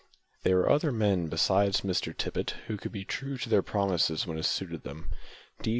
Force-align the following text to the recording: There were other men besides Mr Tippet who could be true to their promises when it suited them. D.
There 0.41 0.55
were 0.57 0.67
other 0.71 0.91
men 0.91 1.27
besides 1.27 1.81
Mr 1.81 2.17
Tippet 2.17 2.55
who 2.65 2.75
could 2.75 2.91
be 2.91 3.05
true 3.05 3.37
to 3.37 3.47
their 3.49 3.61
promises 3.61 4.25
when 4.25 4.39
it 4.39 4.45
suited 4.45 4.81
them. 4.81 5.11
D. 5.61 5.69